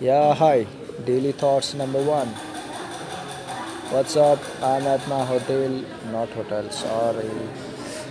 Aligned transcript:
Yeah, 0.00 0.34
hi. 0.34 0.66
Daily 1.04 1.32
thoughts 1.32 1.74
number 1.74 2.02
one. 2.02 2.28
What's 3.92 4.16
up? 4.16 4.38
I'm 4.62 4.86
at 4.86 5.06
my 5.08 5.26
hotel, 5.26 5.84
not 6.10 6.30
hotel, 6.30 6.70
sorry. 6.70 7.28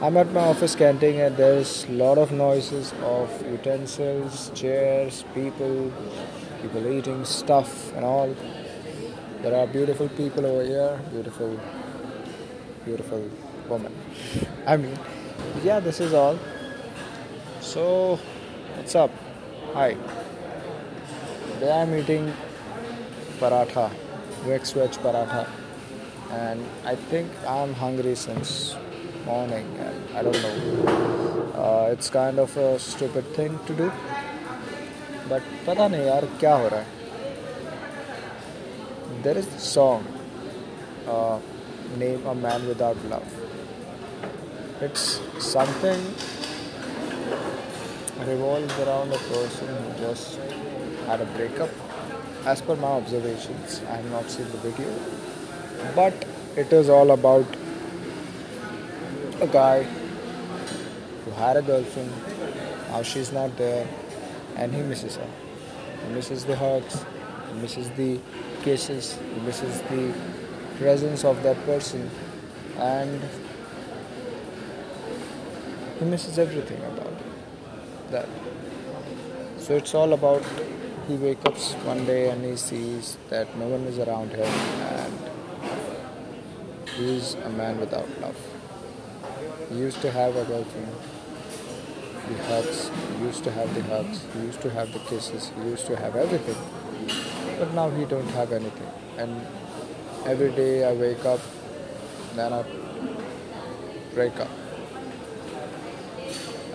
I'm 0.00 0.16
at 0.16 0.30
my 0.30 0.42
office 0.42 0.76
canteen 0.76 1.18
and 1.18 1.36
there's 1.36 1.84
a 1.86 1.90
lot 1.90 2.18
of 2.18 2.30
noises 2.30 2.94
of 3.02 3.28
utensils, 3.50 4.52
chairs, 4.54 5.24
people, 5.34 5.92
people 6.62 6.86
eating 6.86 7.24
stuff 7.24 7.92
and 7.96 8.04
all. 8.04 8.32
There 9.40 9.56
are 9.56 9.66
beautiful 9.66 10.08
people 10.10 10.46
over 10.46 10.62
here, 10.62 11.00
beautiful, 11.10 11.58
beautiful 12.84 13.28
woman. 13.68 13.92
I 14.68 14.76
mean, 14.76 14.96
yeah, 15.64 15.80
this 15.80 15.98
is 15.98 16.14
all. 16.14 16.38
So, 17.60 18.20
what's 18.76 18.94
up? 18.94 19.10
Hi. 19.74 19.96
Today 21.61 21.71
I'm 21.71 21.93
eating 21.95 22.33
paratha, 23.39 23.91
mixed 24.45 24.73
veg 24.73 24.91
paratha, 25.03 25.47
and 26.31 26.63
I 26.83 26.95
think 26.95 27.31
I'm 27.47 27.73
hungry 27.73 28.15
since 28.15 28.75
morning, 29.25 29.67
and 29.79 30.17
I 30.17 30.23
don't 30.23 30.41
know. 30.41 31.53
Uh, 31.55 31.89
it's 31.91 32.09
kind 32.09 32.39
of 32.39 32.55
a 32.57 32.79
stupid 32.79 33.25
thing 33.35 33.59
to 33.67 33.73
do, 33.81 33.91
but 35.29 35.43
पता 35.67 35.87
नहीं 35.87 36.05
यार 36.05 36.25
क्या 36.39 36.55
हो 36.55 36.67
रहा 36.73 36.79
है. 36.79 36.87
There 39.23 39.37
is 39.37 39.47
this 39.47 39.63
song, 39.63 40.05
uh, 41.07 41.39
name 41.97 42.25
a 42.25 42.35
man 42.35 42.67
without 42.67 42.97
love. 43.09 43.29
It's 44.81 45.19
something 45.39 46.01
revolves 48.25 48.79
around 48.79 49.13
a 49.13 49.17
person 49.29 49.67
who 49.67 49.89
just 49.99 50.39
had 51.12 51.20
a 51.20 51.26
breakup. 51.36 51.68
As 52.46 52.62
per 52.62 52.74
my 52.76 52.88
observations, 52.88 53.82
I 53.90 53.96
have 53.96 54.10
not 54.10 54.30
seen 54.30 54.46
the 54.50 54.60
video, 54.66 54.92
but 55.94 56.14
it 56.56 56.72
is 56.72 56.88
all 56.88 57.10
about 57.10 57.44
a 59.42 59.46
guy 59.46 59.82
who 61.24 61.30
had 61.32 61.58
a 61.58 61.62
girlfriend, 61.62 62.10
now 62.88 63.02
she's 63.02 63.30
not 63.30 63.54
there, 63.58 63.86
and 64.56 64.74
he 64.74 64.80
misses 64.80 65.16
her. 65.16 65.28
He 66.06 66.14
misses 66.14 66.46
the 66.46 66.56
hugs, 66.56 67.04
he 67.52 67.60
misses 67.60 67.90
the 67.90 68.18
kisses, 68.62 69.18
he 69.34 69.40
misses 69.40 69.82
the 69.82 70.14
presence 70.78 71.24
of 71.26 71.42
that 71.42 71.62
person, 71.66 72.10
and 72.78 73.20
he 75.98 76.06
misses 76.06 76.38
everything 76.38 76.82
about 76.84 77.16
that. 78.10 78.28
So 79.58 79.76
it's 79.76 79.94
all 79.94 80.14
about 80.14 80.42
he 81.08 81.16
wakes 81.16 81.44
up 81.46 81.56
one 81.84 82.04
day 82.06 82.30
and 82.30 82.44
he 82.44 82.56
sees 82.56 83.16
that 83.28 83.56
no 83.56 83.66
one 83.66 83.82
is 83.82 83.98
around 83.98 84.30
him 84.30 84.46
and 84.46 85.12
he 86.96 87.16
is 87.16 87.34
a 87.34 87.50
man 87.50 87.80
without 87.80 88.08
love. 88.20 88.36
He 89.68 89.78
used 89.78 90.00
to 90.02 90.10
have 90.12 90.36
a 90.36 90.44
girlfriend, 90.44 90.92
the 92.28 92.42
hugs, 92.44 92.90
he 93.18 93.24
used 93.24 93.42
to 93.44 93.50
have 93.50 93.74
the 93.74 93.82
hugs, 93.82 94.24
he 94.34 94.40
used 94.40 94.60
to 94.62 94.70
have 94.70 94.92
the 94.92 95.00
kisses, 95.00 95.50
he 95.56 95.62
used 95.70 95.86
to 95.86 95.96
have 95.96 96.14
everything. 96.14 96.56
But 97.58 97.74
now 97.74 97.90
he 97.90 98.04
don't 98.04 98.28
have 98.30 98.52
anything. 98.52 98.90
And 99.18 99.40
every 100.24 100.52
day 100.52 100.84
I 100.84 100.92
wake 100.92 101.24
up, 101.24 101.40
then 102.36 102.52
I 102.52 102.64
break 104.14 104.38
up. 104.38 104.50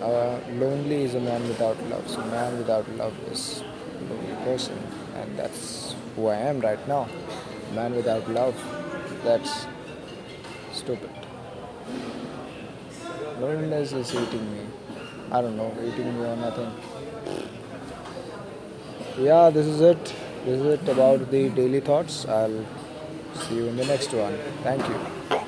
Uh, 0.00 0.38
lonely 0.52 1.02
is 1.02 1.14
a 1.14 1.20
man 1.20 1.46
without 1.48 1.82
love. 1.88 2.08
So 2.08 2.20
man 2.26 2.58
without 2.58 2.88
love 2.96 3.14
is 3.30 3.62
person, 4.48 4.78
and 5.14 5.38
that's 5.38 5.94
who 6.16 6.26
I 6.28 6.36
am 6.50 6.60
right 6.60 6.88
now. 6.88 7.06
Man 7.74 7.94
without 7.94 8.28
love. 8.30 8.54
That's 9.24 9.66
stupid. 10.72 11.10
Loneliness 13.40 13.92
is 13.92 14.14
eating 14.14 14.46
me. 14.52 14.64
I 15.30 15.42
don't 15.42 15.56
know, 15.56 15.70
eating 15.88 16.14
me 16.18 16.24
or 16.26 16.36
nothing. 16.36 16.72
Yeah, 19.18 19.50
this 19.50 19.66
is 19.66 19.80
it. 19.80 20.14
This 20.44 20.60
is 20.60 20.66
it 20.74 20.88
about 20.88 21.30
the 21.30 21.48
daily 21.50 21.80
thoughts. 21.80 22.24
I'll 22.26 22.64
see 23.42 23.56
you 23.56 23.66
in 23.66 23.76
the 23.76 23.84
next 23.84 24.12
one. 24.12 24.38
Thank 24.62 24.88
you. 24.88 25.47